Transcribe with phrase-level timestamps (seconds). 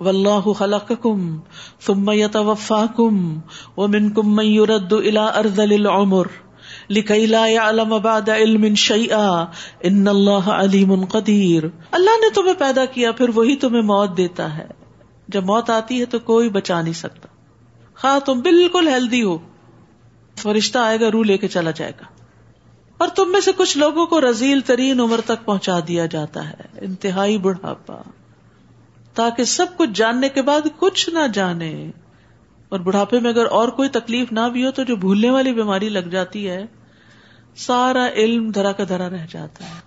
[0.00, 1.38] واللہ خلقکم
[1.80, 3.38] ثم یتوفاکم
[3.76, 6.26] ومنکم من یرد الى ارذل العمر
[6.90, 9.44] لکی لا يعلم بعد علم شیئا
[9.80, 14.66] ان اللہ علیم قدیر اللہ نے تمہیں پیدا کیا، پھر وہی تمہیں موت دیتا ہے۔
[15.28, 17.28] جب موت آتی ہے تو کوئی بچا نہیں سکتا۔
[18.00, 19.38] خواہ تم بالکل ہیلدی ہو،
[20.38, 22.04] فرشتہ آئے گا، روح لے کے چلا جائے گا۔
[22.98, 26.78] اور تم میں سے کچھ لوگوں کو رزیل ترین عمر تک پہنچا دیا جاتا ہے۔
[26.80, 27.96] انتہائی بڑھاپا۔
[29.20, 31.90] تاکہ سب کچھ جاننے کے بعد کچھ نہ جانے۔
[32.68, 35.88] اور بڑھاپے میں اگر اور کوئی تکلیف نہ بھی ہو تو جو بھولنے والی بیماری
[35.88, 36.66] لگ جاتی ہے،
[37.56, 39.80] سارا علم دھرا کا دھرا رہ جاتا ہے۔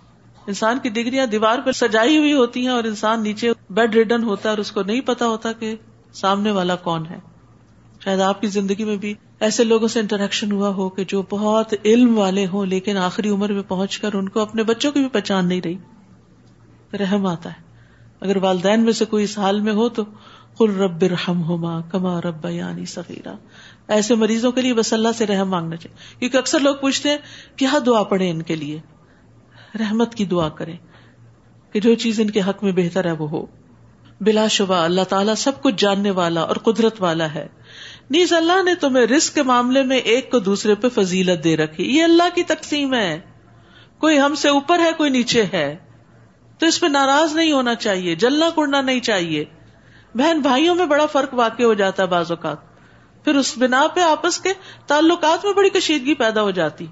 [0.46, 4.48] انسان کی ڈگریاں دیوار پہ سجائی ہوئی ہوتی ہیں اور انسان نیچے بیڈ ریڈن ہوتا
[4.48, 5.76] ہے اور اس کو نہیں پتا ہوتا کہ
[6.12, 7.18] سامنے والا کون ہے۔
[8.04, 11.74] شاید آپ کی زندگی میں بھی ایسے لوگوں سے انٹریکشن ہوا ہو کہ جو بہت
[11.84, 15.08] علم والے ہوں لیکن آخری عمر میں پہنچ کر ان کو اپنے بچوں کی بھی
[15.08, 15.76] پہچان نہیں رہی۔
[16.96, 17.63] رحم آتا ہے۔
[18.24, 20.04] اگر والدین میں سے کوئی اس حال میں ہو تو
[20.58, 23.34] خل رب رحم ہوما کما رب یعنی سفیرہ
[23.88, 27.18] ایسے مریضوں کے لیے بس اللہ سے رحم مانگنا چاہیے۔ کیونکہ اکثر لوگ پوچھتے ہیں،
[27.56, 28.80] کیا دعا پڑے ان کے لیے؟
[29.78, 30.76] رحمت کی دعا کریں
[31.72, 33.46] کہ جو چیز ان کے حق میں بہتر ہے وہ ہو۔
[34.20, 37.48] بلا شبہ اللہ تعالیٰ سب کچھ جاننے والا اور قدرت والا ہے۔
[38.10, 41.96] نیز اللہ نے تمہیں رسک کے معاملے میں ایک کو دوسرے پہ فضیلت دے رکھی۔
[41.96, 43.20] یہ اللہ کی تقسیم ہے۔
[43.98, 45.76] کوئی ہم سے اوپر ہے، کوئی نیچے ہے۔
[46.58, 49.44] تو اس پہ ناراض نہیں ہونا چاہیے، جلنا کڑنا نہیں چاہیے۔
[50.14, 52.56] بہن، بھائیوں میں بڑا فرق واقع ہو جاتا ہے بعض اوقات۔
[53.24, 54.52] پھر اس بنا پہ آپس کے
[54.86, 56.86] تعلقات میں بڑی کشیدگی پیدا ہو جاتی۔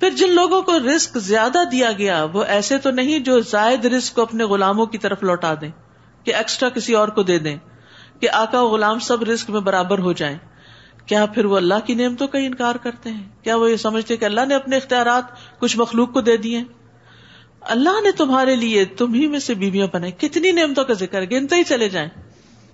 [0.00, 4.14] پھر جن لوگوں کو رسک زیادہ دیا گیا، وہ ایسے تو نہیں جو زائد رسک
[4.14, 5.70] کو اپنے غلاموں کی طرف لوٹا دیں،
[6.24, 7.56] کہ ایکسٹرا کسی اور کو دے دیں،
[8.20, 10.38] کہ آقا و غلام سب رسک میں برابر ہو جائیں۔
[11.06, 14.24] کیا پھر وہ اللہ کی نعمتوں کا انکار کرتے ہیں؟ کیا وہ یہ سمجھتے کہ
[14.24, 15.24] اللہ نے اپنے اختیارات
[15.60, 16.62] کچھ مخلوق کو دے دیے؟
[17.64, 21.64] اللہ نے تمہارے لیے تمہیں میں سے بیویاں بنائی۔ کتنی نعمتوں کا ذکر، گنتے ہی
[21.64, 22.08] چلے جائیں۔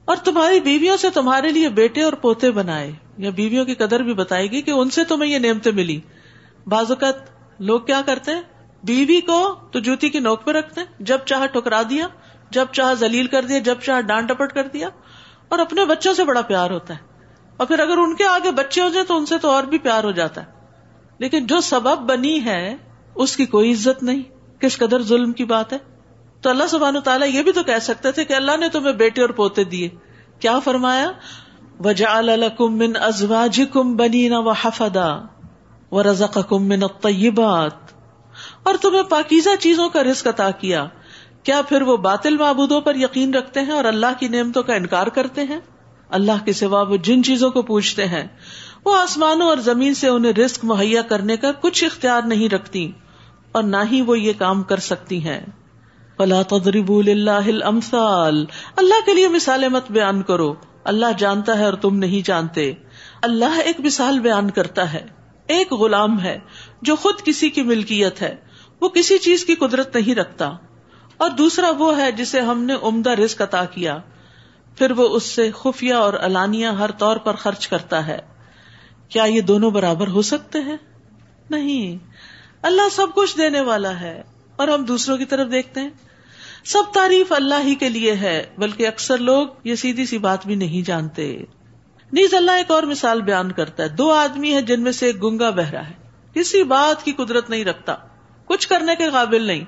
[0.05, 4.14] اور تمہاری بیویوں سے تمہارے لیے بیٹے اور پوتے بنائے۔ یا بیویوں کی قدر بھی
[4.14, 6.00] بتائے گی کہ ان سے تمہیں یہ نعمتیں ملی۔
[6.66, 7.15] بعض اوقات
[7.59, 8.43] لوگ کیا کرتے ہیں؟
[8.84, 12.09] بیوی کو تو جوتی کی نوک پہ رکھتے ہیں، جب چاہ ٹھکرا دیا،
[12.50, 14.88] جب چاہ زلیل کر دیا، جب چاہ ڈانٹ ڈپٹ کر دیا۔
[15.48, 16.98] اور اپنے بچوں سے بڑا پیار ہوتا ہے۔
[17.56, 19.78] اور پھر اگر ان کے آگے بچے ہو جائے تو ان سے تو اور بھی
[19.78, 20.47] پیار ہو جاتا ہے۔
[21.19, 22.77] لیکن جو سبب بنی ہے،
[23.15, 25.78] اس کی کوئی عزت نہیں۔ کس قدر ظلم کی بات ہے؟
[26.41, 29.20] تو اللہ سبحان تعالیٰ یہ بھی تو کہہ سکتے تھے کہ اللہ نے تمہیں بیٹے
[29.20, 29.88] اور پوتے دیے۔
[30.38, 31.10] کیا فرمایا؟
[31.84, 32.20] وجا
[32.58, 35.18] من ازواج کم بنی نہ حفدا
[35.91, 36.02] و
[36.48, 37.92] کم من طیبات
[38.62, 40.86] اور تمہیں پاکیزہ چیزوں کا رزق عطا کیا۔
[41.42, 45.06] کیا پھر وہ باطل معبودوں پر یقین رکھتے ہیں اور اللہ کی نعمتوں کا انکار
[45.06, 45.60] کرتے ہیں؟
[46.08, 48.26] اللہ کے سوا وہ جن چیزوں کو پوچھتے ہیں،
[48.84, 52.92] وہ آسمانوں اور زمین سے انہیں رسک مہیا کرنے کا کچھ اختیار نہیں رکھتی۔
[53.53, 55.41] اور نہ ہی وہ یہ کام کر سکتی ہیں۔
[56.16, 58.44] فلا تضربوا للہ الامثال
[58.76, 60.54] اللہ کے لیے مثالیں مت بیان کرو۔
[60.84, 62.72] اللہ جانتا ہے اور تم نہیں جانتے۔
[63.22, 65.06] اللہ ایک مثال بیان کرتا ہے۔
[65.47, 66.38] ایک غلام ہے
[66.82, 68.34] جو خود کسی کی ملکیت ہے۔
[68.81, 70.53] وہ کسی چیز کی قدرت نہیں رکھتا۔
[71.16, 73.98] اور دوسرا وہ ہے جسے ہم نے عمدہ رزق عطا کیا۔
[74.76, 78.19] پھر وہ اس سے خفیہ اور الانیہ ہر طور پر خرچ کرتا ہے۔
[79.09, 80.76] کیا یہ دونوں برابر ہو سکتے ہیں؟
[81.50, 82.07] نہیں۔
[82.68, 84.22] اللہ سب کچھ دینے والا ہے
[84.56, 85.90] اور ہم دوسروں کی طرف دیکھتے ہیں۔
[86.64, 90.54] سب تعریف اللہ ہی کے لیے ہے، بلکہ اکثر لوگ یہ سیدھی سی بات بھی
[90.54, 91.38] نہیں جانتے۔
[92.12, 95.22] نیز اللہ ایک اور مثال بیان کرتا ہے۔ دو آدمی ہے جن میں سے ایک
[95.22, 95.92] گنگا بہرا ہے۔
[96.34, 97.94] کسی بات کی قدرت نہیں رکھتا۔
[98.44, 99.64] کچھ کرنے کے قابل نہیں۔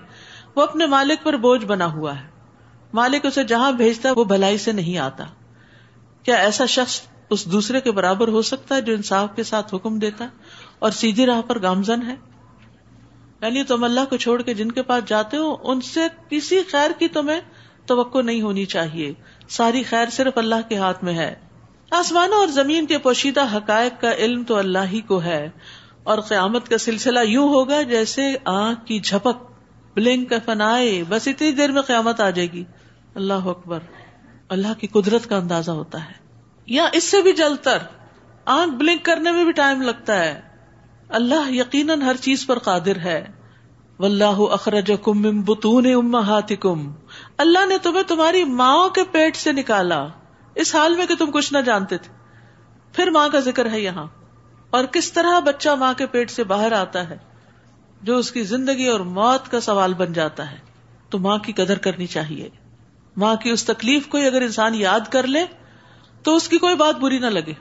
[0.56, 2.26] وہ اپنے مالک پر بوجھ بنا ہوا ہے۔
[2.92, 5.24] مالک اسے جہاں بھیجتا وہ بھلائی سے نہیں آتا۔
[6.22, 7.00] کیا ایسا شخص
[7.30, 10.28] اس دوسرے کے برابر ہو سکتا ہے جو انصاف کے ساتھ حکم دیتا ہے
[10.78, 12.29] اور سیدھی راہ پر گامزن ہے؟
[13.42, 16.90] یعنی تم اللہ کو چھوڑ کے جن کے پاس جاتے ہو، ان سے کسی خیر
[16.98, 17.40] کی تمہیں
[17.86, 19.12] توقع نہیں ہونی چاہیے۔
[19.48, 21.34] ساری خیر صرف اللہ کے ہاتھ میں ہے۔
[21.90, 25.50] آسمانوں اور زمین کے پوشیدہ حقائق کا علم تو اللہ ہی کو ہے۔
[26.02, 29.52] اور قیامت کا سلسلہ یوں ہوگا جیسے آنکھ کی جھپک،
[29.94, 32.64] بلنک فنائے، بس اتنی دیر میں قیامت آ جائے گی۔
[33.14, 33.78] اللہ اکبر۔
[34.48, 36.12] اللہ کی قدرت کا اندازہ ہوتا ہے۔
[36.66, 37.78] یا اس سے بھی جل تر
[38.44, 40.49] آنکھ بلنک کرنے میں بھی ٹائم لگتا ہے۔
[41.10, 43.26] اللہ یقیناً ہر چیز پر قادر ہے۔
[43.98, 46.92] واللہ اخرج کم بتون امہاتکم۔
[47.36, 50.06] اللہ نے تمہیں تمہاری ماں کے پیٹ سے نکالا۔
[50.54, 52.12] اس حال میں کہ تم کچھ نہ جانتے تھے۔
[52.92, 54.06] پھر ماں کا ذکر ہے یہاں۔
[54.70, 57.18] اور کس طرح بچہ ماں کے پیٹ سے باہر آتا ہے،
[58.02, 60.58] جو اس کی زندگی اور موت کا سوال بن جاتا ہے۔
[61.10, 62.50] تو ماں کی قدر کرنی چاہیے۔
[63.16, 65.44] ماں کی اس تکلیف کو اگر انسان یاد کر لے،
[66.22, 67.52] تو اس کی کوئی بات بری نہ لگے۔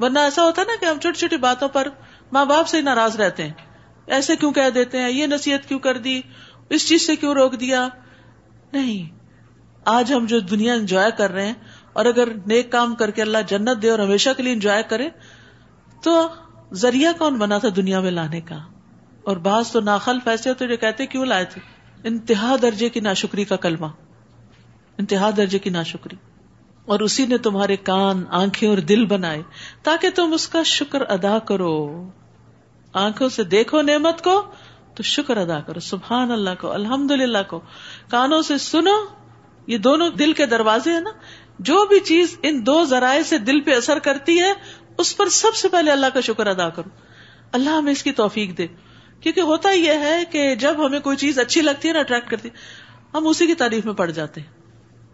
[0.00, 1.88] ورنہ ایسا ہوتا ہے نا کہ ہم چھوٹی چھوٹی باتوں پر
[2.32, 3.52] ماں باپ سے ناراض رہتے ہیں۔
[4.06, 6.20] ایسے کیوں کہہ دیتے ہیں؟ یہ نصیحت کیوں کر دی؟
[6.70, 7.88] اس چیز سے کیوں روک دیا؟
[8.72, 9.16] نہیں۔
[9.84, 11.54] آج ہم جو دنیا انجوائے کر رہے ہیں،
[11.92, 15.08] اور اگر نیک کام کر کے اللہ جنت دے اور ہمیشہ کے لیے انجوائے کرے،
[16.02, 16.28] تو
[16.72, 18.58] ذریعہ کون بنا تھا دنیا میں لانے کا؟
[19.22, 21.60] اور بعض تو ناخل فیصلے تو جو کہتے کیوں لائے تھے؟
[22.04, 23.86] انتہا درجے کی ناشکری کا کلمہ۔
[24.98, 26.16] انتہا درجے کی ناشکری۔
[26.84, 29.42] اور اسی نے تمہارے کان، آنکھیں اور دل بنائے،
[29.82, 32.08] تاکہ تم اس کا شکر ادا کرو۔
[32.92, 34.42] آنکھوں سے دیکھو نعمت کو،
[34.94, 37.60] تو شکر ادا کرو، سبحان اللہ کو الحمد للہ کو۔
[38.10, 39.04] کانوں سے سنو،
[39.66, 41.10] یہ دونوں دل کے دروازے ہیں نا۔
[41.58, 44.52] جو بھی چیز ان دو ذرائع سے دل پہ اثر کرتی ہے،
[44.98, 46.88] اس پر سب سے پہلے اللہ کا شکر ادا کرو۔
[47.52, 48.66] اللہ ہمیں اس کی توفیق دے۔
[49.20, 52.48] کیونکہ ہوتا یہ ہے کہ جب ہمیں کوئی چیز اچھی لگتی ہے نا اٹریکٹ کرتی
[53.14, 54.48] ہم اسی کی تعریف میں پڑ جاتے ہیں۔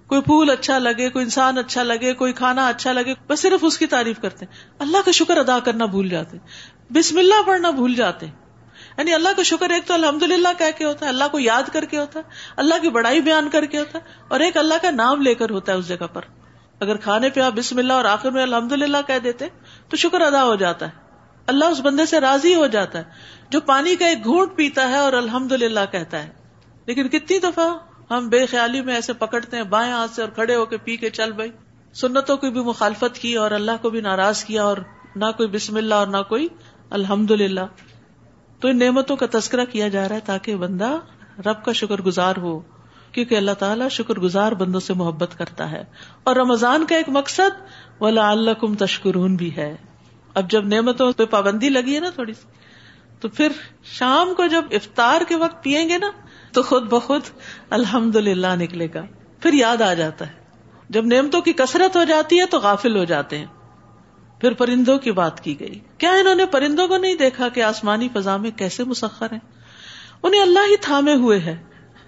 [0.07, 3.79] کوئی پھول اچھا لگے، کوئی انسان اچھا لگے، کوئی کھانا اچھا لگے، بس صرف اس
[3.79, 7.71] کی تعریف کرتے ہیں۔ اللہ کا شکر ادا کرنا بھول جاتے ہیں۔ بسم اللہ پڑھنا
[7.71, 8.33] بھول جاتے ہیں
[8.99, 11.63] یعنی اللہ کا شکر ایک تو الحمد للہ کہہ کے ہوتا ہے، اللہ کو یاد
[11.73, 12.25] کر کے ہوتا ہے،
[12.57, 15.51] اللہ کی بڑائی بیان کر کے ہوتا ہے، اور ایک اللہ کا نام لے کر
[15.51, 16.23] ہوتا ہے اس جگہ پر۔
[16.81, 19.47] اگر کھانے پہ آپ بسم اللہ اور آخر میں الحمد للہ کہہ دیتے
[19.89, 21.05] تو شکر ادا ہو جاتا ہے۔
[21.47, 23.05] اللہ اس بندے سے راضی ہو جاتا ہے
[23.51, 26.31] جو پانی کا ایک گھونٹ پیتا ہے اور الحمد للہ کہتا ہے۔
[26.87, 27.69] لیکن کتنی دفعہ
[28.11, 30.97] ہم بے خیالی میں ایسے پکڑتے ہیں، بائیں ہاتھ سے اور کھڑے ہو کے پی
[30.97, 31.51] کے چل بھائی۔
[31.95, 34.77] سنتوں کی بھی مخالفت کی اور اللہ کو بھی ناراض کیا اور
[35.17, 36.49] نہ کوئی بسم اللہ اور نہ کوئی
[36.91, 37.61] الحمد للہ
[38.61, 40.99] تو ان نعمتوں کا تذکرہ کیا جا رہا ہے تاکہ بندہ
[41.39, 42.61] رب کا شکر گزار ہو،
[43.13, 45.85] کیونکہ اللہ تعالیٰ شکر گزار بندوں سے محبت کرتا ہے۔
[46.25, 47.63] اور رمضان کا ایک مقصد
[48.01, 49.77] ولا اللہ کم تشکرون بھی ہے۔
[50.35, 52.49] اب جب نعمتوں پہ پابندی لگی ہے نا تھوڑی سی،
[53.21, 53.49] تو پھر
[53.85, 56.11] شام کو جب افطار کے وقت پیئیں گے نا،
[56.53, 57.23] تو خود بخود
[57.71, 59.05] الحمد للہ نکلے گا۔
[59.41, 60.33] پھر یاد آ جاتا ہے۔
[60.89, 63.47] جب نعمتوں کی کثرت ہو جاتی ہے تو غافل ہو جاتے ہیں۔
[64.41, 68.09] پھر پرندوں کی بات کی گئی۔ کیا انہوں نے پرندوں کو نہیں دیکھا کہ آسمانی
[68.15, 69.39] فضا میں کیسے مسخر ہیں؟
[70.23, 71.57] انہیں اللہ ہی تھامے ہوئے ہے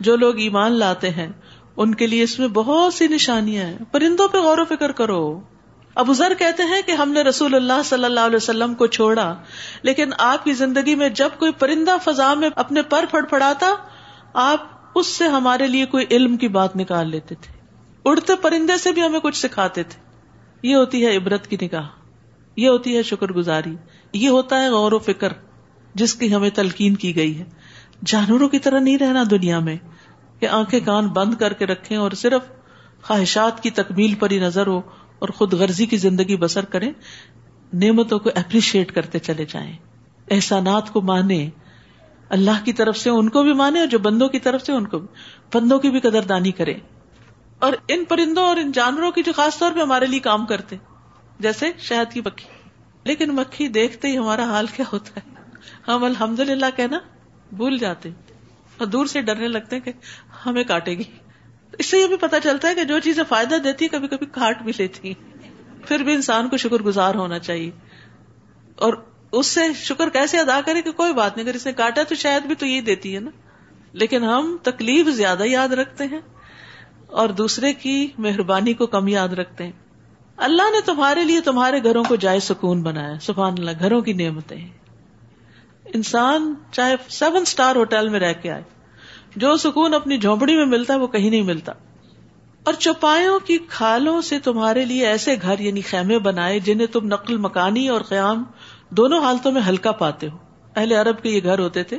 [0.00, 1.28] جو لوگ ایمان لاتے ہیں،
[1.76, 5.40] ان کے لیے اس میں بہت سی نشانیاں ہیں۔ پرندوں پہ غور و فکر کرو۔
[5.94, 9.34] ابو ذر کہتے ہیں کہ ہم نے رسول اللہ صلی اللہ علیہ وسلم کو چھوڑا،
[9.82, 13.74] لیکن آپ کی زندگی میں جب کوئی پرندہ فضا میں اپنے پر پھڑ پڑاتا
[14.34, 17.58] آپ اس سے ہمارے لیے کوئی علم کی بات نکال لیتے تھے۔
[18.04, 20.02] اڑتے پرندے سے بھی ہمیں کچھ سکھاتے تھے۔
[20.62, 21.97] یہ ہوتی ہے عبرت کی نگاہ۔
[22.58, 23.76] یہ ہوتی ہے شکر گزاری۔
[24.12, 25.32] یہ ہوتا ہے غور و فکر،
[25.94, 27.44] جس کی ہمیں تلقین کی گئی ہے۔
[28.04, 29.76] جانوروں کی طرح نہیں رہنا دنیا میں
[30.40, 32.42] کہ آنکھیں کان بند کر کے رکھیں اور صرف
[33.02, 34.80] خواہشات کی تکمیل پر ہی نظر ہو
[35.18, 36.92] اور خود غرضی کی زندگی بسر کریں۔
[37.72, 39.72] نعمتوں کو اپریشیٹ کرتے چلے جائیں۔
[40.30, 41.50] احسانات کو مانے
[42.28, 44.86] اللہ کی طرف سے ان کو بھی مانے اور جو بندوں کی طرف سے ان
[44.86, 45.08] کو بھی۔
[45.54, 46.74] بندوں کی بھی قدر دانی کرے
[47.58, 50.76] اور ان پرندوں اور ان جانوروں کی جو خاص طور پہ ہمارے لیے کام کرتے۔
[51.38, 52.48] جیسے شہد کی مکھی۔
[53.04, 55.34] لیکن مکھی دیکھتے ہی ہمارا حال کیا ہوتا ہے؟
[55.88, 56.98] ہم الحمد للہ کہنا
[57.52, 58.08] بھول جاتے
[58.78, 59.92] اور دور سے ڈرنے لگتے ہیں کہ
[60.46, 61.02] ہمیں کاٹے گی۔
[61.78, 64.26] اس سے یہ بھی پتا چلتا ہے کہ جو چیزیں فائدہ دیتی ہے کبھی کبھی
[64.26, 65.14] کاٹ بھی لیتی
[65.86, 67.70] پھر بھی انسان کو شکر گزار ہونا چاہیے۔
[68.76, 68.94] اور
[69.32, 72.14] اس سے شکر کیسے ادا کرے کہ کوئی بات نہیں، اگر اس نے کاٹا تو
[72.14, 73.30] شاید بھی تو یہ دیتی ہے نا۔
[73.92, 76.20] لیکن ہم تکلیف زیادہ یاد رکھتے ہیں
[77.06, 79.72] اور دوسرے کی مہربانی کو کم یاد رکھتے ہیں۔
[80.38, 84.68] اللہ نے تمہارے لیے تمہارے گھروں کو جائے سکون بنایا۔ سبحان اللہ، گھروں کی نعمتیں
[85.94, 88.62] انسان چاہے سیون اسٹار ہوٹل میں رہ کے آئے،
[89.36, 91.72] جو سکون اپنی جھونپڑی میں ملتا ہے، وہ کہیں نہیں ملتا۔
[92.64, 97.36] اور چوپایوں کی کھالوں سے تمہارے لیے ایسے گھر یعنی خیمے بنائے جنہیں تم نقل،
[97.36, 98.44] مکانی اور قیام
[98.90, 100.36] دونوں حالتوں میں ہلکا پاتے ہو۔
[100.76, 101.98] اہل عرب کے یہ گھر ہوتے تھے۔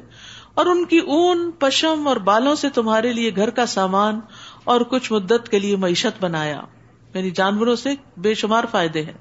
[0.53, 4.19] اور ان کی اون، پشم اور بالوں سے تمہارے لیے گھر کا سامان
[4.63, 6.61] اور کچھ مدت کے لیے معیشت بنایا۔
[7.13, 9.13] یعنی جانوروں سے بے شمار فائدے ہیں۔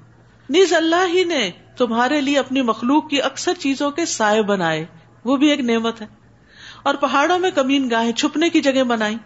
[0.50, 4.86] نیز اللہ ہی نے تمہارے لیے اپنی مخلوق کی اکثر چیزوں کے سائے بنائے۔
[5.24, 6.06] وہ بھی ایک نعمت ہے۔
[6.82, 9.16] اور پہاڑوں میں کمین گاہیں چھپنے کی جگہ بنائی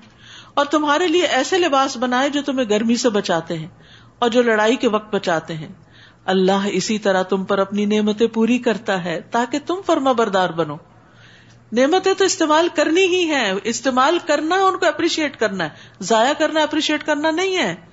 [0.54, 3.68] اور تمہارے لیے ایسے لباس بنائے جو تمہیں گرمی سے بچاتے ہیں
[4.18, 5.68] اور جو لڑائی کے وقت بچاتے ہیں۔
[6.24, 10.76] اللہ اسی طرح تم پر اپنی نعمتیں پوری کرتا ہے تاکہ تم فرما بردار بنو۔
[11.72, 16.62] نعمتیں تو استعمال کرنی ہی ہے استعمال کرنا ان کو اپریشیٹ کرنا ہے۔ ضائع کرنا
[16.62, 17.91] اپریشیٹ کرنا نہیں ہے۔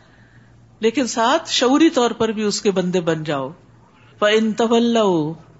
[0.80, 3.50] لیکن ساتھ شعوری طور پر بھی اس کے بندے بن جاؤ۔
[4.22, 4.98] ان طول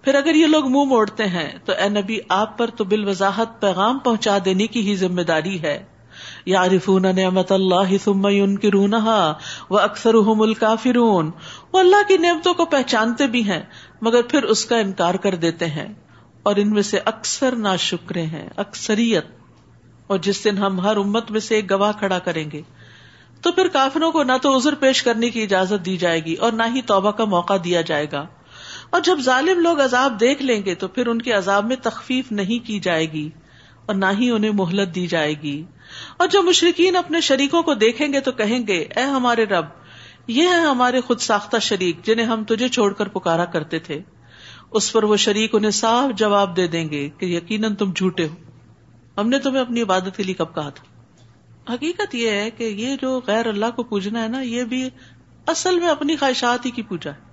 [0.04, 3.62] پھر اگر یہ لوگ منہ موڑتے ہیں، تو اے نبی، آپ پر تو بال وضاحت
[3.62, 5.84] پیغام پہنچا دینے کی ہی ذمہ داری ہے۔
[6.46, 9.34] یارفون نعمت اللہ
[9.70, 11.32] وہ اکثر الکافرون۔
[11.74, 13.64] وہ اللہ کی نعمتوں کو پہچانتے بھی ہیں،
[14.02, 15.94] مگر پھر اس کا انکار کر دیتے ہیں۔
[16.44, 19.26] اور ان میں سے اکثر نا شکرے ہیں، اکثریت۔
[20.08, 22.62] اور جس دن ہم ہر امت میں سے ایک گواہ کھڑا کریں گے
[23.42, 26.52] تو پھر کافروں کو نہ تو عذر پیش کرنے کی اجازت دی جائے گی اور
[26.52, 28.28] نہ ہی توبہ کا موقع دیا جائے گا۔
[28.90, 32.32] اور جب ظالم لوگ عذاب دیکھ لیں گے تو پھر ان کے عذاب میں تخفیف
[32.32, 33.30] نہیں کی جائے گی
[33.86, 35.64] اور نہ ہی انہیں مہلت دی جائے گی۔
[36.18, 39.66] اور جو مشرقین اپنے شریکوں کو دیکھیں گے تو کہیں گے، اے ہمارے رب،
[40.28, 44.00] یہ ہے ہمارے خود ساختہ شریک جنہیں ہم تجھے چھوڑ کر پکارا کرتے تھے۔
[44.72, 48.36] اس پر وہ شریک انہیں صاف جواب دے دیں گے کہ یقیناً تم جھوٹے ہو۔
[49.18, 50.84] ہم نے تمہیں اپنی عبادت کے لیے کب کہا تھا؟
[51.70, 54.90] حقیقت یہ ہے کہ یہ جو غیر اللہ کو پوجنا ہے نا، یہ بھی
[55.48, 57.30] اصل میں اپنی خواہشات ہی کی پوجا ہے۔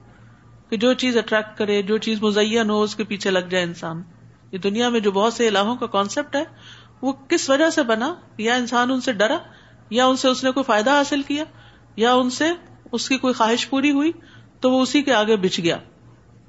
[0.71, 4.03] کہ جو چیز اٹریکٹ کرے، جو چیز مزین ہو، اس کے پیچھے لگ جائے انسان۔
[4.53, 6.45] یہ دنیا میں جو بہت سے الہوں کا کانسیپٹ ہے،
[7.03, 9.39] وہ کس وجہ سے بنا؟ یا انسان ان سے ڈرا،
[9.91, 11.45] یا ان سے اس نے کوئی فائدہ حاصل کیا،
[11.97, 12.45] یا ان سے
[12.93, 14.13] اس کی کوئی خواہش پوری ہوئی،
[14.61, 15.79] تو وہ اسی کے آگے بچ گیا۔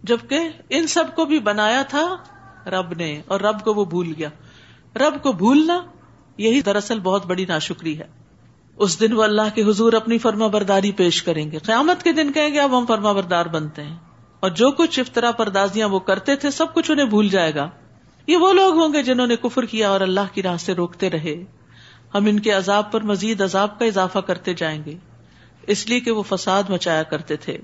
[0.04, 0.40] جبکہ
[0.70, 2.18] ان سب کو بھی بنایا تھا
[2.66, 4.30] رب نے، اور رب کو وہ بھول گیا۔
[4.96, 5.82] رب کو بھولنا
[6.38, 8.08] یہی دراصل بہت بڑی ناشکری ہے۔
[8.78, 12.32] اس دن وہ اللہ کے حضور اپنی فرما برداری پیش کریں گے۔ قیامت کے دن
[12.32, 13.96] کہیں گے اب ہم فرما بردار بنتے ہیں۔
[14.40, 17.70] اور جو کچھ افطرا پردازیاں وہ کرتے تھے، سب کچھ انہیں بھول جائے گا۔
[18.28, 21.10] یہ وہ لوگ ہوں گے جنہوں نے کفر کیا اور اللہ کی راہ سے روکتے
[21.10, 21.44] رہے۔
[22.16, 24.96] ہم ان کے عذاب پر مزید عذاب کا اضافہ کرتے جائیں گے۔
[25.68, 27.58] اس لیے کہ وہ فساد مچایا کرتے تھے۔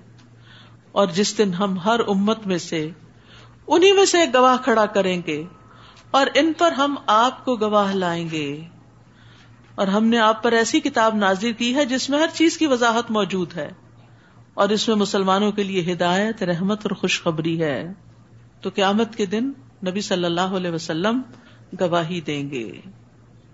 [0.91, 2.89] اور جس دن ہم ہر امت میں سے
[3.67, 5.43] انہیں میں سے ایک گواہ کھڑا کریں گے۔
[6.13, 8.63] اور ان پر ہم آپ کو گواہ لائیں گے۔
[9.75, 12.67] اور ہم نے آپ پر ایسی کتاب نازر کی ہے جس میں ہر چیز کی
[12.67, 13.71] وضاحت موجود ہے۔
[14.53, 17.93] اور اس میں مسلمانوں کے لیے ہدایت، رحمت اور خوشخبری ہے۔
[18.61, 19.51] تو قیامت کے دن
[19.87, 21.21] نبی صلی اللہ علیہ وسلم
[21.79, 22.71] گواہی دیں گے۔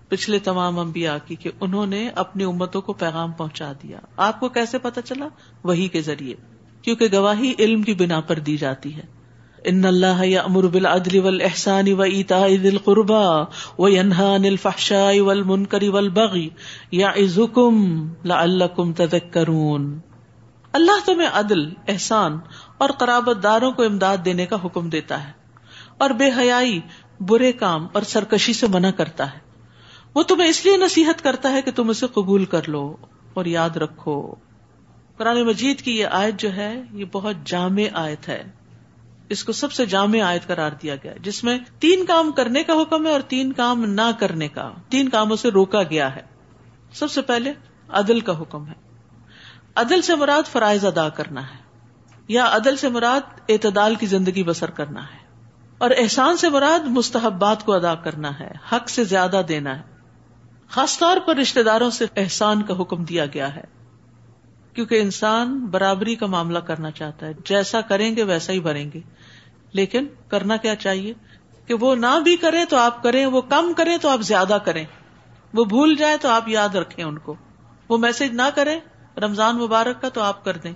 [0.08, 4.48] پچھلے تمام انبیاء کی کہ انہوں نے اپنی امتوں کو پیغام پہنچا دیا۔ آپ کو
[4.48, 5.28] کیسے پتا چلا؟
[5.64, 6.34] وہی کے ذریعے۔
[6.82, 9.19] کیونکہ گواہی علم کی بنا پر دی جاتی ہے۔
[9.64, 13.42] ان اللہ یا امر بالعدل والاحسان و ایتاء ذی القربى
[13.78, 16.48] وینها عن الفحشاء والمنکر والبغی
[16.92, 19.98] یعظکم لعلکم تذکرون۔
[20.72, 22.38] اللہ تمہیں عدل، احسان
[22.78, 25.32] اور قرابت داروں کو امداد دینے کا حکم دیتا ہے
[25.98, 26.80] اور بے حیائی،
[27.20, 29.38] برے کام اور سرکشی سے منع کرتا ہے۔
[30.14, 32.96] وہ تمہیں اس لیے نصیحت کرتا ہے کہ تم اسے قبول کر لو
[33.34, 34.34] اور یاد رکھو۔
[35.16, 38.59] قرآن مجید کی یہ آیت جو ہے، یہ بہت جامع آیت ہے۔
[39.30, 42.72] اس کو سب سے جامع آیت قرار دیا گیا جس میں تین کام کرنے کا
[42.72, 46.20] حکم ہے اور تین کام نہ کرنے کا، تین کاموں سے روکا گیا ہے۔
[46.92, 47.52] سب سے پہلے
[47.88, 48.72] عدل کا حکم ہے۔
[49.76, 51.56] عدل سے مراد فرائض ادا کرنا ہے،
[52.28, 55.18] یا عدل سے مراد اعتدال کی زندگی بسر کرنا ہے۔
[55.78, 59.82] اور احسان سے مراد مستحبات کو ادا کرنا ہے، حق سے زیادہ دینا ہے۔
[60.68, 63.79] خاص طور پر رشتے داروں سے احسان کا حکم دیا گیا ہے۔
[64.74, 69.00] کیونکہ انسان برابری کا معاملہ کرنا چاہتا ہے۔ جیسا کریں گے ویسا ہی بھریں گے۔
[69.72, 71.14] لیکن کرنا کیا چاہیے؟
[71.66, 74.84] کہ وہ نہ بھی کریں تو آپ کریں، وہ کم کریں تو آپ زیادہ کریں۔
[75.54, 77.34] وہ بھول جائے تو آپ یاد رکھیں ان کو۔
[77.88, 78.80] وہ میسج نہ کریں،
[79.18, 80.72] رمضان مبارک کا تو آپ کر دیں۔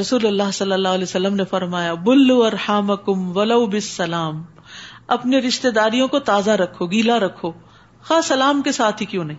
[0.00, 2.52] رسول اللہ صلی اللہ علیہ وسلم نے فرمایا بلو اور
[3.08, 4.42] ولو بسلام
[5.06, 7.52] اپنے رشتے داریوں کو تازہ رکھو، گیلا رکھو۔
[8.02, 9.38] خاص سلام کے ساتھ ہی کیوں نہیں؟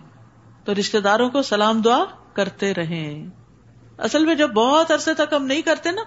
[0.64, 3.26] تو رشتے داروں کو سلام دعا کرتے رہے
[3.98, 6.02] اصل میں جب بہت عرصے تک ہم نہیں کرتے نا،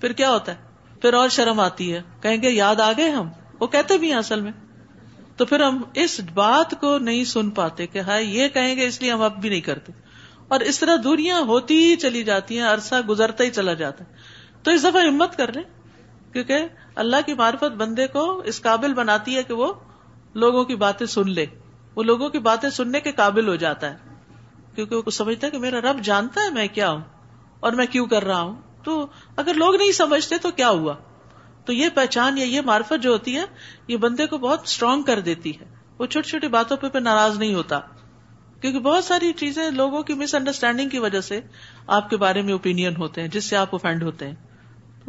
[0.00, 0.56] پھر کیا ہوتا ہے؟
[1.00, 3.28] پھر اور شرم آتی ہے۔ کہیں گے، یاد آ گئے ہم؟
[3.60, 4.52] وہ کہتے بھی ہیں اصل میں۔
[5.36, 9.02] تو پھر ہم اس بات کو نہیں سن پاتے کہ ہاں یہ کہیں گے، اس
[9.02, 9.92] لیے ہم اب بھی نہیں کرتے۔
[10.48, 14.14] اور اس طرح دوریاں ہوتی ہی چلی جاتی ہیں، عرصہ گزرتا ہی چلا جاتا ہے۔
[14.62, 15.62] تو اس دفعہ ہمت کر لیں،
[16.32, 16.58] کیونکہ
[16.94, 19.72] اللہ کی معرفت بندے کو اس قابل بناتی ہے کہ وہ
[20.34, 21.46] لوگوں کی باتیں سن لے۔
[21.94, 23.96] وہ لوگوں کی باتیں سننے کے قابل ہو جاتا ہے۔
[24.74, 27.00] کیونکہ وہ سمجھتا ہے کہ میرا رب جانتا ہے میں کیا ہوں۔
[27.66, 29.06] اور میں کیوں کر رہا ہوں؟ تو
[29.36, 30.94] اگر لوگ نہیں سمجھتے تو کیا ہوا؟
[31.64, 33.44] تو یہ پہچان یا یہ معرفت جو ہوتی ہے،
[33.88, 35.64] یہ بندے کو بہت اسٹرانگ کر دیتی ہے۔
[35.98, 37.80] وہ چھوٹی چھوٹی باتوں پہ ناراض نہیں ہوتا۔
[38.60, 41.40] کیونکہ بہت ساری چیزیں لوگوں کی مس انڈرسٹینڈنگ کی وجہ سے
[41.86, 44.34] آپ کے بارے میں اوپین ہوتے ہیں، جس سے آپ افینڈ ہوتے ہیں۔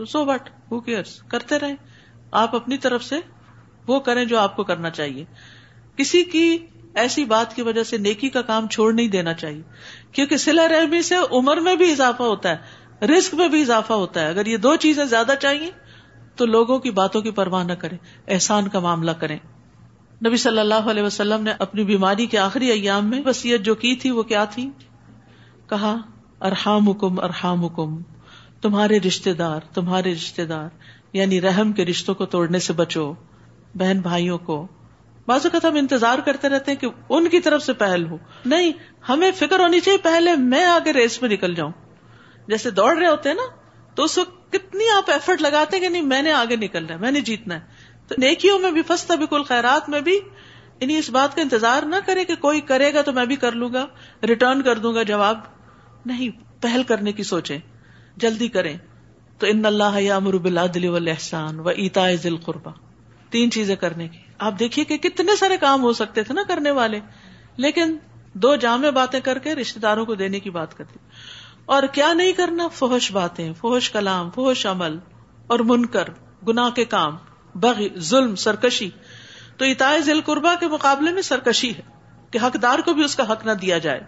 [0.06, 1.76] سو بٹ ہو کیئرس کرتے رہیں۔
[2.32, 3.16] آپ اپنی طرف سے
[3.88, 5.26] وہ کریں جو آپ کو کرنا چاہیے۔
[5.96, 6.58] کسی کی
[6.98, 9.62] ایسی بات کی وجہ سے نیکی کا کام چھوڑ نہیں دینا چاہیے۔
[10.12, 14.22] کیونکہ سلا رحمی سے عمر میں بھی اضافہ ہوتا ہے رسک میں بھی اضافہ ہوتا
[14.22, 15.72] ہے۔ اگر یہ دو چیزیں زیادہ چاہیے
[16.36, 19.38] تو لوگوں کی باتوں کی پرواہ نہ کریں، احسان کا معاملہ کریں۔
[20.26, 23.96] نبی صلی اللہ علیہ وسلم نے اپنی بیماری کے آخری ایام میں وسیعت جو کی
[23.96, 24.70] تھی وہ کیا تھی؟
[25.70, 25.98] کہا
[26.42, 28.02] ارحام حکم ارحام حکم
[28.62, 30.70] تمہارے رشتے دار، تمہارے رشتے دار
[31.14, 33.14] یعنی رحم کے رشتوں کو توڑنے سے بچو،
[33.76, 34.68] بہن بھائیوں کو
[35.28, 38.72] بعض اوقات ہم انتظار کرتے رہتے ہیں کہ ان کی طرف سے پہل ہو۔ نہیں،
[39.10, 41.72] ہمیں فکر ہونی چاہیے پہلے میں آگے ریس میں نکل جاؤں۔
[42.48, 43.56] جیسے دوڑ رہے ہوتے ہیں نا،
[43.96, 47.00] تو اس وقت کتنی آپ ایفرٹ لگاتے ہیں کہ نہیں، میں نے آگے نکلنا ہے،
[47.00, 47.60] میں نے جیتنا ہے۔
[48.08, 50.20] تو نیکیوں میں بھی فستا بھی کل خیرات میں بھی
[50.80, 53.52] انہیں اس بات کا انتظار نہ کرے کہ کوئی کرے گا تو میں بھی کر
[53.52, 53.86] لوں گا
[54.28, 55.40] ریٹرن کر دوں گا جواب۔
[56.06, 56.30] نہیں،
[56.62, 57.60] پہل کرنے کی سوچیں،
[58.18, 58.78] جلدی کریں۔
[59.40, 60.20] تو ان اللہ یا
[60.74, 62.72] دل احسان و ایتا ذل قربا
[63.30, 66.72] تین چیزیں کرنے کی۔ آپ دیکھیے کہ کتنے سارے کام ہو سکتے تھے نا کرنے
[66.72, 67.00] والے۔
[67.58, 67.98] لیکن
[68.34, 71.00] دو جامع باتیں کر کے رشتے داروں کو دینے کی بات کرتی
[71.66, 74.98] اور کیا نہیں کرنا؟ فوش باتیں فوش کلام فوش عمل
[75.48, 76.04] اور منکر،
[76.48, 77.18] گناہ کے کام،
[77.56, 78.90] بغی، ظلم، سرکشی۔
[79.58, 81.82] تو اتائے ذیل قربا کے مقابلے میں سرکشی ہے
[82.32, 84.00] کہ حقدار کو بھی اس کا حق نہ دیا جائے۔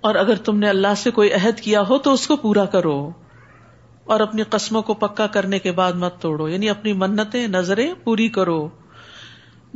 [0.00, 3.10] اور اگر تم نے اللہ سے کوئی عہد کیا ہو تو اس کو پورا کرو۔
[4.04, 8.28] اور اپنی قسموں کو پکا کرنے کے بعد مت توڑو یعنی اپنی منتیں، نظریں پوری
[8.28, 8.68] کرو۔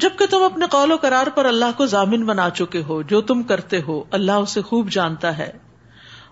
[0.02, 3.42] جبکہ تم اپنے قول و کرار پر اللہ کو ضامن بنا چکے ہو، جو تم
[3.42, 5.52] کرتے ہو، اللہ اسے خوب جانتا ہے۔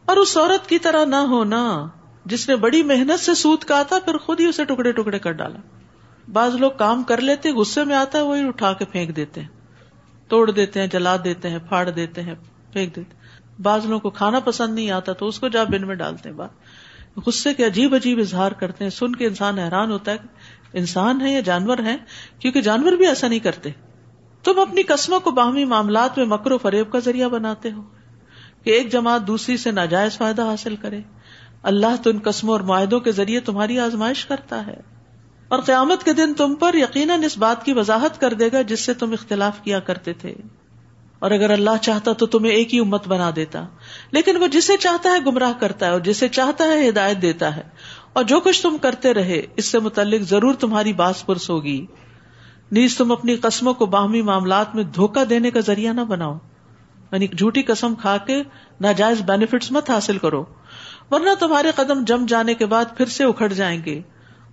[0.05, 1.87] اور اس عورت کی طرح نہ ہونا،
[2.25, 5.33] جس نے بڑی محنت سے سوت کا تھا، پھر خود ہی اسے ٹکڑے ٹکڑے کر
[5.33, 5.59] ڈالا۔
[6.33, 9.49] بعض لوگ کام کر لیتے، غصے میں آتا ہے، وہی اٹھا کے پھینک دیتے ہیں۔
[10.29, 12.35] توڑ دیتے ہیں، جلا دیتے ہیں، پھاڑ دیتے ہیں،
[12.73, 13.15] پھینک دیتے
[13.63, 16.37] بعض لوگوں کو کھانا پسند نہیں آتا، تو اس کو جا بن میں ڈالتے ہیں۔
[16.37, 16.51] بات،
[17.27, 20.17] غصے کے عجیب عجیب اظہار کرتے ہیں۔ سن کے انسان حیران ہوتا ہے
[20.73, 21.97] انسان ہے یا جانور ہے
[22.39, 23.71] کیونکہ جانور بھی ایسا نہیں کرتے۔
[24.45, 27.83] تم اپنی قسموں کو باہمی معاملات میں مکر و فریب کا ذریعہ بناتے ہو
[28.65, 31.01] کہ ایک جماعت دوسری سے ناجائز فائدہ حاصل کرے۔
[31.63, 34.81] اللہ تو ان قسموں اور معاہدوں کے ذریعے تمہاری آزمائش کرتا ہے۔
[35.49, 38.81] اور قیامت کے دن تم پر یقیناً اس بات کی وضاحت کر دے گا جس
[38.81, 40.35] سے تم اختلاف کیا کرتے تھے۔
[41.19, 43.67] اور اگر اللہ چاہتا تو تمہیں ایک ہی امت بنا دیتا،
[44.11, 47.63] لیکن وہ جسے چاہتا ہے گمراہ کرتا ہے اور جسے چاہتا ہے ہدایت دیتا ہے۔
[48.13, 51.87] اور جو کچھ تم کرتے رہے، اس سے متعلق ضرور تمہاری باس پرس ہوگی۔
[52.73, 56.39] نیز تم اپنی قسموں کو باہمی معاملات میں دھوکہ دینے کا ذریعہ نہ بناؤ۔
[57.13, 58.43] یعنی جھوٹی قسم کھا کے
[58.81, 60.45] ناجائز بینیفٹس مت حاصل کرو۔
[61.11, 64.01] ورنہ تمہارے قدم جم جانے کے بعد پھر سے اکھڑ جائیں گے۔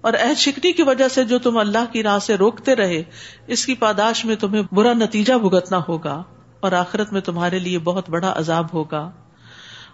[0.02, 3.04] اور عہد شکنی کی وجہ سے جو تم اللہ کی راہ سے روکتے رہے،
[3.48, 6.24] اس کی پاداش میں تمہیں برا نتیجہ بھگتنا ہوگا۔
[6.60, 9.12] اور آخرت میں تمہارے لیے بہت بڑا عذاب ہوگا۔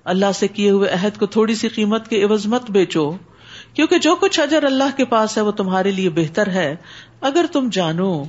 [0.03, 3.12] اللہ سے کیے ہوئے عہد کو تھوڑی سی قیمت کے عوض مت بیچو۔
[3.74, 6.75] کیونکہ جو کچھ اجر اللہ کے پاس ہے وہ تمہارے لیے بہتر ہے۔
[7.22, 8.24] اگر تم جانو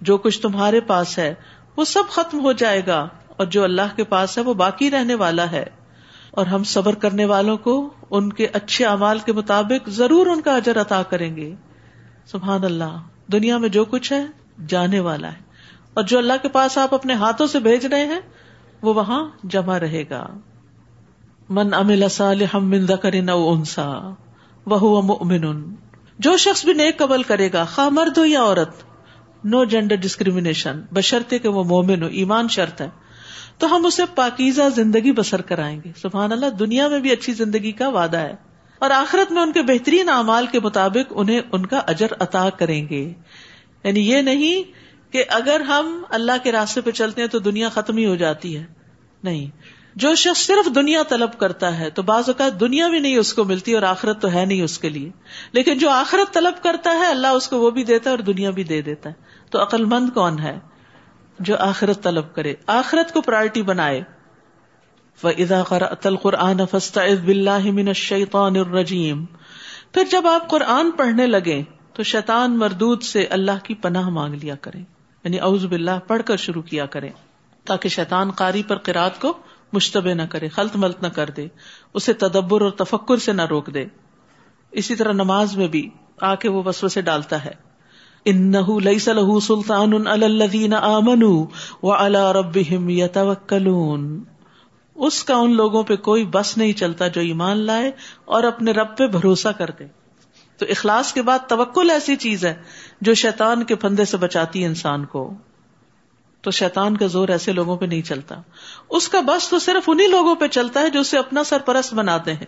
[0.00, 1.34] جو کچھ تمہارے پاس ہے،
[1.76, 5.14] وہ سب ختم ہو جائے گا اور جو اللہ کے پاس ہے وہ باقی رہنے
[5.14, 5.64] والا ہے۔
[6.30, 10.56] اور ہم صبر کرنے والوں کو ان کے اچھے اعمال کے مطابق ضرور ان کا
[10.56, 11.54] اجر عطا کریں گے۔
[12.26, 14.26] سبحان اللہ، دنیا میں جو کچھ ہے،
[14.66, 15.38] جانے والا ہے۔
[15.94, 18.20] اور جو اللہ کے پاس آپ اپنے ہاتھوں سے بھیج رہے ہیں،
[18.82, 20.26] وہ وہاں جمع رہے گا۔
[21.48, 22.04] من امل
[22.54, 24.14] من ذکر او انسا۔
[24.66, 25.74] وہ مؤمن
[26.18, 28.68] جو شخص بھی نیک قبل کرے گا، خواہ مرد ہو یا عورت
[29.44, 32.88] نو جینڈر ڈسکریمنیشن بشرتے کہ وہ مومن ہو، ایمان شرط ہے۔
[33.58, 37.72] تو ہم اسے پاکیزہ زندگی بسر کرائیں گے۔ سبحان اللہ، دنیا میں بھی اچھی زندگی
[37.72, 38.34] کا وعدہ ہے۔
[38.78, 42.88] اور آخرت میں ان کے بہترین اعمال کے مطابق انہیں ان کا اجر عطا کریں
[42.88, 43.12] گے۔
[43.84, 44.62] یعنی یہ نہیں
[45.12, 48.56] کہ اگر ہم اللہ کے راستے پہ چلتے ہیں تو دنیا ختم ہی ہو جاتی
[48.56, 48.64] ہے۔
[49.22, 53.34] نہیں۔ جو شخص صرف دنیا طلب کرتا ہے تو بعض اوقات دنیا بھی نہیں اس
[53.34, 55.10] کو ملتی اور آخرت تو ہے نہیں اس کے لیے۔
[55.52, 58.50] لیکن جو آخرت طلب کرتا ہے، اللہ اس کو وہ بھی دیتا ہے اور دنیا
[58.50, 59.14] بھی دے دیتا ہے۔
[59.50, 60.58] تو عقل مند کون ہے
[61.40, 64.02] جو آخرت طلب کرے؟ آخرت کو پرائرٹی بنائے۔
[65.22, 65.62] ادا
[66.22, 69.24] قرآن شیطان الرجیم
[69.92, 74.54] پھر جب آپ قرآن پڑھنے لگے تو شیطان مردود سے اللہ کی پناہ مانگ لیا
[74.54, 74.78] کرے
[75.24, 77.08] یعنی اعوذ باللہ، پڑھ کر شروع کیا کرے
[77.64, 79.36] تاکہ شیطان قاری پر قرآد کو
[79.74, 81.48] مشتبہ نہ کرے، خلط ملت نہ کر دے،
[81.94, 83.84] اسے تدبر اور تفکر سے نہ روک دے۔
[84.72, 87.74] اسی طرح نماز میں بھی آ کے وہ وسو سے ڈالتا ہے۔
[88.24, 88.52] ان
[88.84, 91.46] ليس له سلطان على الذين امنوا
[91.82, 94.24] وعلى ربهم يتوكلون
[94.94, 97.90] اس کا ان لوگوں پہ کوئی بس نہیں چلتا جو ایمان لائے
[98.24, 99.86] اور اپنے رب پہ بھروسہ کر دے۔
[100.58, 102.54] تو اخلاص کے بعد توکل ایسی چیز ہے
[103.00, 105.34] جو شیطان کے پھندے سے بچاتی ہے انسان کو۔
[106.44, 108.34] تو شیطان کا زور ایسے لوگوں پہ نہیں چلتا۔
[108.90, 112.34] اس کا بس تو صرف انہیں لوگوں پہ چلتا ہے جو اسے اپنا سرپرست بناتے
[112.34, 112.46] ہیں۔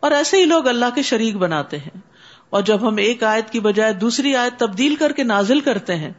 [0.00, 1.98] اور ایسے ہی لوگ اللہ کے شریک بناتے ہیں۔
[2.50, 6.12] اور جب ہم ایک آیت کی بجائے دوسری آیت تبدیل کر کے نازل کرتے ہیں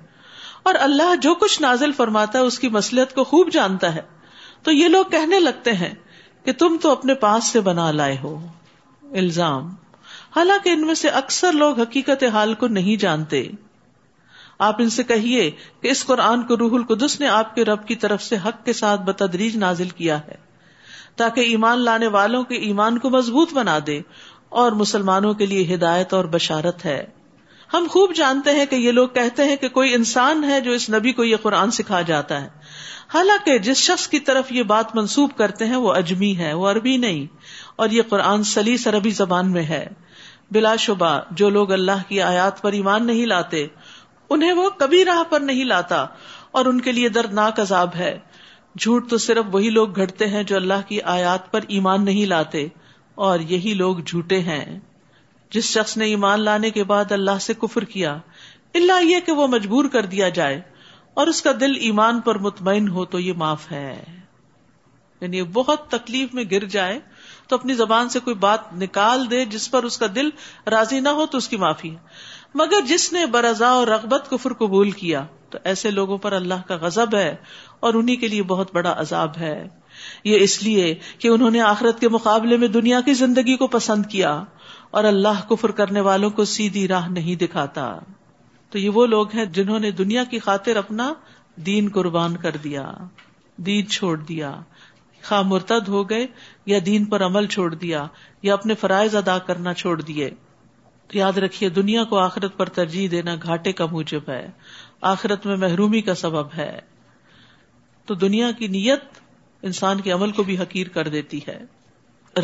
[0.63, 4.01] اور اللہ جو کچھ نازل فرماتا ہے اس کی مسلط کو خوب جانتا ہے،
[4.63, 5.93] تو یہ لوگ کہنے لگتے ہیں
[6.43, 8.47] کہ تم تو اپنے پاس سے بنا لائے ہو۔
[9.01, 9.69] الزام۔
[10.36, 13.49] حالانکہ ان میں سے اکثر لوگ حقیقت حال کو نہیں جانتے۔
[14.60, 15.50] آپ ان سے کہیے
[15.82, 18.74] کہ اس قرآن کو روح القدس نے آپ کے رب کی طرف سے حق کے
[18.74, 20.36] ساتھ بتدریج نازل کیا ہے،
[21.15, 24.02] تاکہ ایمان لانے والوں کے ایمان کو مضبوط بنا دے
[24.50, 27.06] اور مسلمانوں کے لیے ہدایت اور بشارت ہے۔
[27.74, 30.89] ہم خوب جانتے ہیں کہ یہ لوگ کہتے ہیں کہ کوئی انسان ہے جو اس
[30.89, 32.48] نبی کو یہ قرآن سکھا جاتا ہے۔
[33.13, 36.98] حالانکہ جس شخص کی طرف یہ بات منسوب کرتے ہیں وہ اجمی ہے، وہ عربی
[36.98, 37.26] نہیں،
[37.76, 39.86] اور یہ قرآن سلیس عربی زبان میں ہے۔
[40.52, 43.67] بلا شبہ، جو لوگ اللہ کی آیات پر ایمان نہیں لاتے
[44.29, 46.05] انہیں وہ کبھی راہ پر نہیں لاتا
[46.51, 48.19] اور ان کے لیے دردناک عذاب ہے۔
[48.79, 52.67] جھوٹ تو صرف وہی لوگ گھڑتے ہیں جو اللہ کی آیات پر ایمان نہیں لاتے،
[53.15, 54.79] اور یہی لوگ جھوٹے ہیں۔
[55.51, 58.17] جس شخص نے ایمان لانے کے بعد اللہ سے کفر کیا
[58.73, 60.61] اللہ یہ کہ وہ مجبور کر دیا جائے،
[61.13, 64.03] اور اس کا دل ایمان پر مطمئن ہو تو یہ معاف ہے۔
[65.21, 66.99] یعنی بہت تکلیف میں گر جائے
[67.47, 70.29] تو اپنی زبان سے کوئی بات نکال دے جس پر اس کا دل
[70.67, 71.95] راضی نہ ہو تو اس کی معافی۔ ہے
[72.58, 76.76] مگر جس نے برضا اور رغبت کفر قبول کیا، تو ایسے لوگوں پر اللہ کا
[76.76, 77.36] غضب ہے
[77.80, 79.67] اور انہیں کے لیے بہت بڑا عذاب ہے۔
[80.24, 84.06] یہ اس لیے کہ انہوں نے آخرت کے مقابلے میں دنیا کی زندگی کو پسند
[84.06, 84.43] کیا
[84.91, 88.00] اور اللہ کفر کرنے والوں کو سیدھی راہ نہیں دکھاتا۔
[88.70, 91.13] تو یہ وہ لوگ ہیں جنہوں نے دنیا کی خاطر اپنا
[91.56, 92.91] دین قربان کر دیا،
[93.56, 94.56] دین چھوڑ دیا۔
[95.24, 96.28] خواہ مرتد ہو گئے
[96.65, 98.08] یا دین پر عمل چھوڑ دیا
[98.41, 100.30] یا اپنے فرائض ادا کرنا چھوڑ دیے۔
[101.13, 104.50] یاد رکھیے، دنیا کو آخرت پر ترجیح دینا گھاٹے کا موجب ہے،
[105.02, 106.80] آخرت میں محرومی کا سبب ہے۔
[108.06, 109.00] تو دنیا کی نیت
[109.62, 111.63] انسان کے عمل کو بھی حقیر کر دیتی ہے۔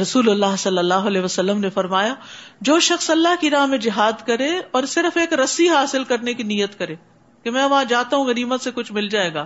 [0.02, 2.16] رسول اللہ صلی اللہ علیہ وسلم نے فرمایا،
[2.62, 6.44] جو شخص اللہ کی راہ میں جہاد کرے اور صرف ایک رسی حاصل کرنے کی
[6.44, 6.96] نیت کرے
[7.44, 9.46] کہ میں وہاں جاتا ہوں، غنیمت سے کچھ مل جائے گا،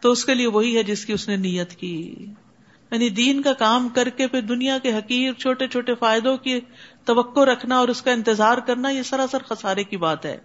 [0.00, 2.26] تو اس کے لیے وہی ہے جس کی اس نے نیت کی۔
[2.90, 6.60] یعنی دین کا کام کر کے پھر دنیا کے حقیر چھوٹے چھوٹے فائدوں کی
[7.04, 10.38] توقع رکھنا اور اس کا انتظار کرنا، یہ سراسر خسارے کی بات ہے۔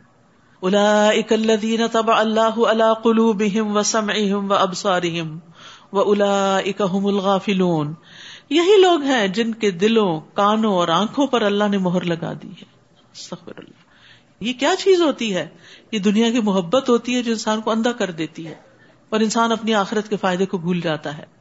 [1.92, 4.10] تب اللہ اللہ قلو بہم و سم
[4.50, 5.38] و ابسارم
[5.92, 7.94] و الا اکم الغافلون۔
[8.50, 12.48] یہی لوگ ہیں جن کے دلوں، کانوں اور آنکھوں پر اللہ نے مہر لگا دی
[12.48, 12.66] ہے۔
[13.48, 13.86] اللہ۔
[14.40, 15.48] یہ کیا چیز ہوتی ہے؟
[15.92, 18.56] یہ دنیا کی محبت ہوتی ہے جو انسان کو اندھا کر دیتی ہے
[19.10, 21.35] اور انسان اپنی آخرت کے فائدے کو بھول جاتا ہے۔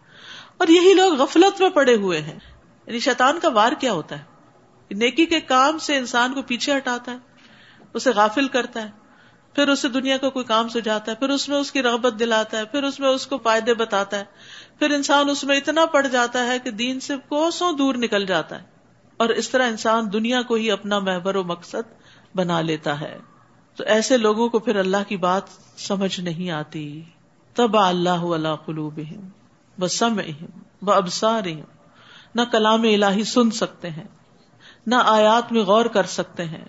[0.58, 2.38] اور یہی لوگ غفلت میں پڑے ہوئے ہیں۔
[2.86, 4.24] یعنی شیطان کا وار کیا ہوتا ہے؟
[4.90, 7.16] نیکی کے کام سے انسان کو پیچھے ہٹاتا ہے،
[7.94, 8.90] اسے غافل کرتا ہے،
[9.54, 12.58] پھر اسے دنیا کا کوئی کام سجاتا ہے، پھر اس میں اس کی رغبت دلاتا
[12.58, 14.24] ہے، پھر اس میں اس کو فائدے بتاتا ہے،
[14.78, 18.58] پھر انسان اس میں اتنا پڑ جاتا ہے کہ دین سے کوسوں دور نکل جاتا
[18.58, 18.66] ہے۔
[19.16, 21.92] اور اس طرح انسان دنیا کو ہی اپنا محبر و مقصد
[22.34, 23.18] بنا لیتا ہے۔
[23.76, 25.42] تو ایسے لوگوں کو پھر اللہ کی بات
[25.76, 27.02] سمجھ نہیں آتی۔
[27.54, 29.43] تب اللہ اللہ
[29.76, 31.42] قلوب سم ابسار
[32.34, 34.04] نہ کلام الہی سن سکتے ہیں،
[34.86, 36.64] نہ آیات میں غور کر سکتے ہیں۔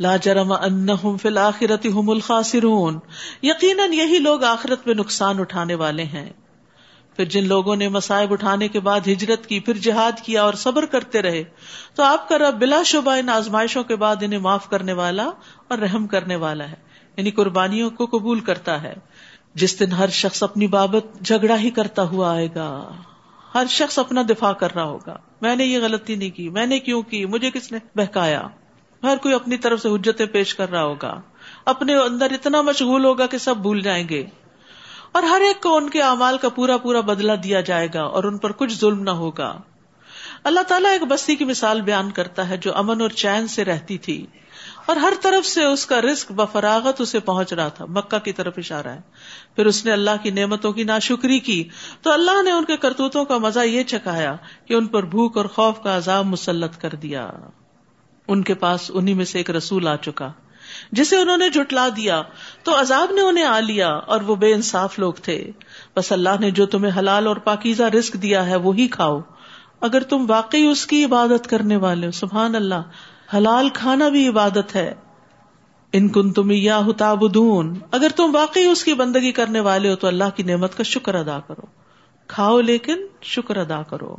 [0.00, 2.98] لا جرم انہم فی الاخرت هم الخاسرون،
[3.42, 6.30] یقیناً یہی لوگ آخرت میں نقصان اٹھانے والے ہیں۔
[7.16, 10.86] پھر جن لوگوں نے مسائب اٹھانے کے بعد ہجرت کی، پھر جہاد کیا اور صبر
[10.86, 11.44] کرتے رہے،
[11.94, 15.30] تو آپ کا رب بلا شبہ ان آزمائشوں کے بعد انہیں معاف کرنے والا
[15.68, 16.76] اور رحم کرنے والا ہے
[17.16, 18.94] یعنی قربانیوں کو قبول کرتا ہے۔
[19.54, 22.90] جس دن ہر شخص اپنی بابت جھگڑا ہی کرتا ہوا آئے گا۔
[23.54, 26.78] ہر شخص اپنا دفاع کر رہا ہوگا۔ میں نے یہ غلطی نہیں کی، میں نے
[26.78, 28.42] کیوں کی؟ مجھے کس نے بہکایا؟
[29.02, 31.20] ہر کوئی اپنی طرف سے حجتیں پیش کر رہا ہوگا۔
[31.64, 34.26] اپنے اندر اتنا مشغول ہوگا کہ سب بھول جائیں گے۔
[35.12, 38.24] اور ہر ایک کو ان کے اعمال کا پورا پورا بدلا دیا جائے گا اور
[38.24, 39.60] ان پر کچھ ظلم نہ ہوگا۔
[40.44, 43.98] اللہ تعالیٰ ایک بستی کی مثال بیان کرتا ہے جو امن اور چین سے رہتی
[43.98, 44.26] تھی۔
[44.86, 48.54] اور ہر طرف سے اس کا رسک بفراغت اسے پہنچ رہا تھا۔ مکہ کی طرف
[48.56, 49.00] اشارہ ہے۔
[49.56, 51.68] پھر اس نے اللہ کی نعمتوں کی ناشکری کی۔
[52.02, 55.44] تو اللہ نے ان کے کرتوتوں کا مزہ یہ چکایا کہ ان پر بھوک اور
[55.44, 57.30] خوف کا عذاب مسلط کر دیا۔
[58.28, 60.32] ان کے پاس انہیں میں سے ایک رسول آ چکا۔
[60.92, 62.22] جسے انہوں نے جٹلا دیا۔
[62.62, 65.50] تو عذاب نے انہیں آ لیا اور وہ بے انصاف لوگ تھے۔
[65.96, 69.20] بس اللہ نے جو تمہیں حلال اور پاکیزہ رسک دیا ہے وہی کھاؤ۔
[69.80, 72.82] اگر تم واقعی اس کی عبادت کرنے والے سبحان اللہ
[73.36, 74.94] حلال کھانا بھی عبادت ہے۔
[75.92, 80.06] ان کن تم یا تابدون اگر تم واقعی اس کی بندگی کرنے والے ہو تو
[80.06, 81.66] اللہ کی نعمت کا شکر ادا کرو۔
[82.26, 84.16] کھاؤ لیکن شکر ادا کرو۔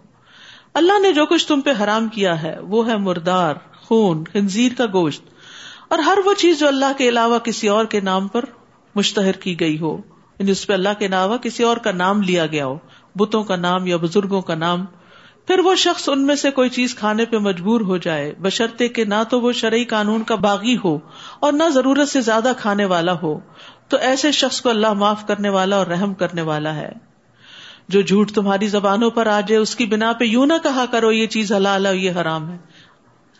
[0.73, 4.85] اللہ نے جو کچھ تم پہ حرام کیا ہے، وہ ہے مردار، خون، خنزیر کا
[4.85, 5.23] گوشت۔
[5.87, 8.45] اور ہر وہ چیز جو اللہ کے علاوہ کسی اور کے نام پر
[8.95, 9.97] مشتہر کی گئی ہو۔
[10.39, 12.77] یعنی اس پہ اللہ کے علاوہ کسی اور کا نام لیا گیا ہو۔
[13.15, 14.85] بتوں کا نام یا بزرگوں کا نام۔
[15.47, 19.03] پھر وہ شخص ان میں سے کوئی چیز کھانے پہ مجبور ہو جائے، بشرطے کہ
[19.03, 20.99] نہ تو وہ شرعی قانون کا باغی ہو
[21.39, 23.39] اور نہ ضرورت سے زیادہ کھانے والا ہو۔
[23.87, 26.91] تو ایسے شخص کو اللہ معاف کرنے والا اور رحم کرنے والا ہے۔
[27.89, 31.11] جو جھوٹ تمہاری زبانوں پر آ جائے، اس کی بنا پہ یوں نہ کہا کرو
[31.11, 32.57] یہ چیز حلال ہے یہ حرام ہے۔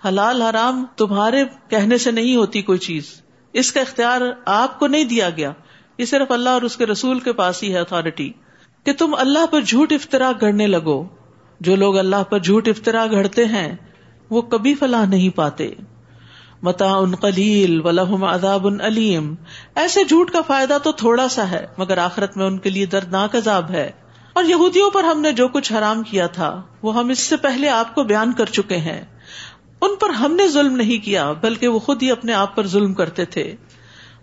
[0.07, 3.21] حلال حرام تمہارے کہنے سے نہیں ہوتی کوئی چیز۔
[3.53, 5.51] اس کا اختیار آپ کو نہیں دیا گیا۔
[5.97, 8.31] یہ صرف اللہ اور اس کے رسول کے پاس ہی ہے اتارٹی
[8.83, 11.24] کہ تم اللہ پر جھوٹ افطرا گڑنے لگو۔
[11.59, 13.75] جو لوگ اللہ پر جھوٹ افطرا گھڑتے ہیں،
[14.29, 15.69] وہ کبھی فلاح نہیں پاتے۔
[16.61, 19.35] متا ان قلیل ولہم عذاب ان علیم۔
[19.75, 23.35] ایسے جھوٹ کا فائدہ تو تھوڑا سا ہے، مگر آخرت میں ان کے لیے دردناک
[23.35, 23.91] عذاب ہے۔
[24.33, 27.69] اور یہودیوں پر ہم نے جو کچھ حرام کیا تھا، وہ ہم اس سے پہلے
[27.69, 29.01] آپ کو بیان کر چکے ہیں۔
[29.81, 32.93] ان پر ہم نے ظلم نہیں کیا، بلکہ وہ خود ہی اپنے آپ پر ظلم
[32.93, 33.55] کرتے تھے۔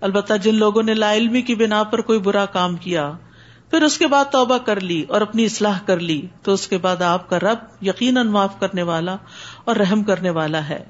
[0.00, 3.12] البتہ جن لوگوں نے لا علمی کی بنا پر کوئی برا کام کیا
[3.72, 6.78] پھر اس کے بعد توبہ کر لی اور اپنی اصلاح کر لی، تو اس کے
[6.78, 9.16] بعد آپ کا رب یقیناً معاف کرنے والا
[9.64, 10.84] اور رحم کرنے والا ہے۔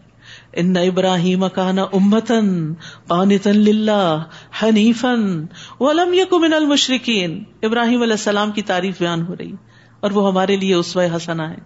[0.52, 2.74] ان ابراہیم کان امتن
[3.06, 4.24] قانتن للہ
[4.62, 5.46] حنیفن
[5.80, 9.52] ولم یکن من المشرکین۔ ابراہیم علیہ السلام کی تعریف بیان ہو رہی
[10.00, 11.58] اور وہ ہمارے لیے اسوہ حسنا ہے۔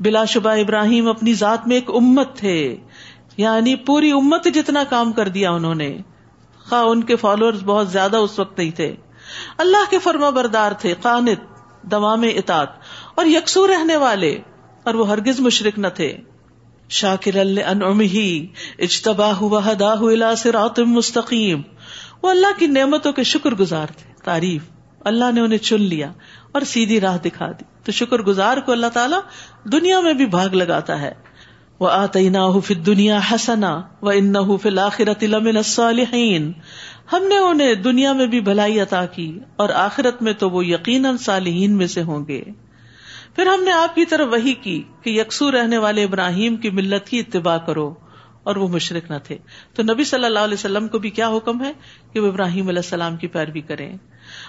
[0.00, 2.76] بلا شبہ ابراہیم اپنی ذات میں ایک امت تھے
[3.36, 5.98] یعنی پوری امت جتنا کام کر دیا انہوں نے۔
[6.68, 8.96] خواہ ان کے فالوور بہت زیادہ اس وقت نہیں تھے۔
[9.58, 11.38] اللہ کے فرما بردار تھے، قانت
[11.90, 12.68] دمام اطاعت،
[13.14, 14.38] اور یکسو رہنے والے،
[14.84, 16.16] اور وہ ہرگز مشرق نہ تھے۔
[16.88, 17.36] شاکر
[18.00, 18.46] ہی
[18.78, 21.62] اجتباہ وحداہ الى صراط مستقیم
[22.22, 24.62] وہ اللہ کی نعمتوں کے شکر گزار تھے۔ تعریف،
[25.00, 26.12] اللہ نے انہیں چن لیا
[26.52, 29.20] اور سیدھی راہ دکھا دی۔ تو شکر گزار کو اللہ تعالیٰ
[29.72, 31.12] دنیا میں بھی بھاگ لگاتا ہے۔
[31.80, 36.52] وہ آتینا فت دنیا حسنا و ان فل آخرت الصالحین۔
[37.12, 41.16] ہم نے انہیں دنیا میں بھی بھلائی عطا کی اور آخرت میں تو وہ یقیناً
[41.16, 42.44] صالحین میں سے ہوں گے۔
[43.36, 47.08] پھر ہم نے آپ کی طرف وہی کی کہ یکسو رہنے والے ابراہیم کی ملت
[47.08, 47.94] کی اتباع کرو
[48.42, 49.38] اور وہ مشرق نہ تھے۔
[49.74, 51.72] تو نبی صلی اللہ علیہ وسلم کو بھی کیا حکم ہے
[52.12, 53.96] کہ وہ ابراہیم علیہ السلام کی پیروی کریں۔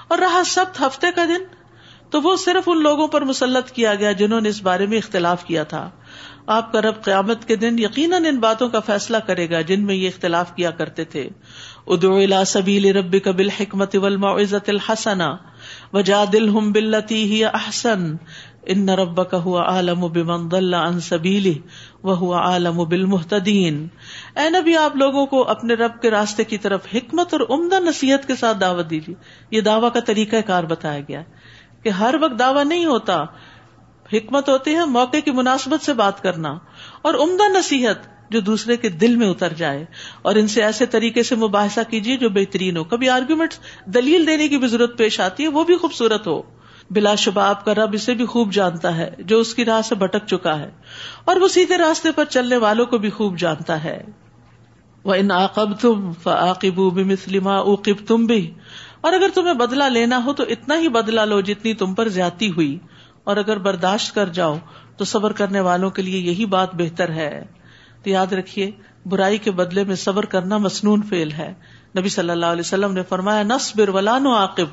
[0.08, 1.44] اور رہا سب ہفتے کا دن،
[2.10, 5.46] تو وہ صرف ان لوگوں پر مسلط کیا گیا جنہوں نے اس بارے میں اختلاف
[5.46, 5.90] کیا تھا۔
[6.48, 9.96] آپ کا رب قیامت کے دن یقیناً ان باتوں کا فیصلہ کرے گا جن میں
[9.96, 11.30] یہ اختلاف کیا کرتے تھے۔
[11.88, 15.36] ادو الا سبیل رب قبل حکمت عزت الحسنا
[15.94, 18.16] وجا دل ہم بلتی ہی احسن۔
[18.66, 21.60] ان رب کا ہوا عالم و بمن سبیلی
[22.04, 22.86] وہ ہوا عالم و
[24.36, 28.28] اے نبی، آپ لوگوں کو اپنے رب کے راستے کی طرف حکمت اور عمدہ نصیحت
[28.28, 29.16] کے ساتھ دعوت دیجیے۔
[29.52, 31.22] یہ دعوی کا طریقہ کار بتایا گیا
[31.84, 33.24] کہ ہر وقت دعوی نہیں ہوتا
[34.14, 36.58] حکمت ہوتی ہے موقع کی مناسبت سے بات کرنا
[37.02, 39.86] اور عمدہ نصیحت جو دوسرے کے دل میں اتر جائے
[40.22, 43.54] اور ان سے ایسے طریقے سے مباحثہ کیجیے جو بہترین ہو۔ کبھی آرگیومنٹ
[43.86, 46.42] دلیل دینے کی بھی ضرورت پیش آتی ہے، وہ بھی خوبصورت ہو۔
[46.90, 49.96] بلا شبہ آپ کا رب اسے بھی خوب جانتا ہے جو اس کی راہ سے
[49.96, 50.72] بھٹک چکا ہے
[51.26, 54.04] اور وہ سیدھے راستے پر چلنے والوں کو بھی خوب جانتا ہے۔
[55.04, 57.76] وہ ان عقب تم فعقب مسلم
[58.08, 58.54] تم بھی
[59.02, 62.52] اور اگر تمہیں بدلا لینا ہو تو اتنا ہی بدلا لو جتنی تم پر زیادتی
[62.52, 62.80] ہوئی۔
[63.26, 64.58] اور اگر برداشت کر جاؤ
[64.98, 67.44] تو صبر کرنے والوں کے لیے یہی بات بہتر ہے۔
[68.04, 68.72] تو یاد رکھیے،
[69.06, 71.54] برائی کے بدلے میں صبر کرنا مصنون فیل ہے۔
[71.98, 74.66] نبی صلی اللہ علیہ وسلم نے فرمایا نس بر ولان عاقب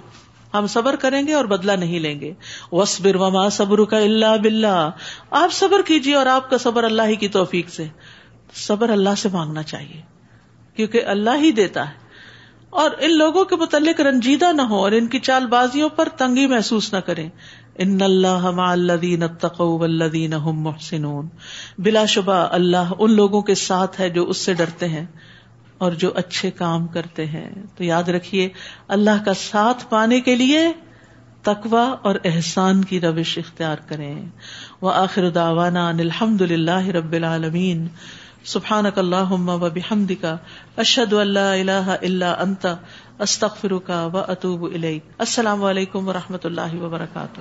[0.55, 2.35] ہم صبر کریں گے اور بدلا نہیں لیں گے۔
[2.73, 4.91] وس بر وما صبر کا اللہ بلّہ
[5.31, 7.87] آپ صبر کیجیے اور آپ کا صبر اللہ ہی کی توفیق سے۔
[8.55, 10.03] صبر اللہ سے مانگنا چاہیے،
[10.77, 12.03] کیونکہ اللہ ہی دیتا ہے۔
[12.71, 16.47] اور ان لوگوں کے متعلق رنجیدہ نہ ہو اور ان کی چال بازیوں پر تنگی
[16.47, 17.31] محسوس نہ کریں۔
[17.75, 21.29] ان اللہ الذین اتقوا والذین هم محسنون۔
[21.79, 25.07] بلا شبہ اللہ ان لوگوں کے ساتھ ہے جو اس سے ڈرتے ہیں
[25.79, 28.49] اور جو اچھے کام کرتے ہیں۔ تو یاد رکھیے،
[28.89, 30.73] اللہ کا ساتھ پانے کے لیے
[31.43, 34.27] تقوا اور احسان کی روش اختیار کریں۔
[34.81, 37.89] وہ آخر داوانا الحمد للہ رب العالمین۔
[38.45, 40.37] سبحان اللہ و بحمد کا
[40.77, 42.77] اشد اللہ اللہ اللہ انتا
[43.23, 44.67] استخر کا و اطوب
[45.19, 47.41] السلام علیکم و رحمۃ اللہ وبرکاتہ.